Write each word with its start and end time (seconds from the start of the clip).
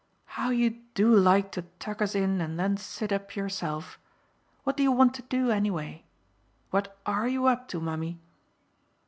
"How 0.33 0.49
you 0.49 0.79
DO 0.95 1.15
like 1.15 1.51
to 1.51 1.61
tuck 1.77 2.01
us 2.01 2.15
in 2.15 2.41
and 2.41 2.59
then 2.59 2.75
sit 2.75 3.11
up 3.13 3.35
yourself! 3.35 3.99
What 4.63 4.75
do 4.75 4.81
you 4.81 4.91
want 4.91 5.13
to 5.13 5.21
do, 5.21 5.51
anyway? 5.51 6.05
What 6.71 6.97
ARE 7.05 7.27
you 7.27 7.45
up 7.45 7.67
to, 7.67 7.79
mummy?" 7.79 8.19